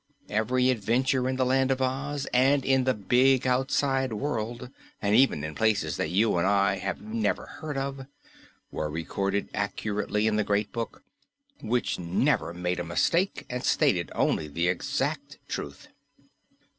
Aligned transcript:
Every 0.31 0.71
adventure 0.71 1.29
in 1.29 1.35
the 1.35 1.45
Land 1.45 1.69
of 1.69 1.79
Oz 1.79 2.25
and 2.33 2.65
in 2.65 2.85
the 2.85 2.95
big 2.95 3.45
outside 3.45 4.11
world, 4.13 4.71
and 4.99 5.15
even 5.15 5.43
in 5.43 5.53
places 5.53 5.95
that 5.97 6.09
you 6.09 6.37
and 6.37 6.47
I 6.47 6.77
have 6.77 7.03
never 7.03 7.45
heard 7.45 7.77
of, 7.77 8.07
were 8.71 8.89
recorded 8.89 9.49
accurately 9.53 10.25
in 10.25 10.37
the 10.37 10.43
Great 10.43 10.71
Book, 10.71 11.03
which 11.61 11.99
never 11.99 12.51
made 12.51 12.79
a 12.79 12.83
mistake 12.83 13.45
and 13.47 13.63
stated 13.63 14.11
only 14.15 14.47
the 14.47 14.69
exact 14.69 15.37
truth. 15.47 15.89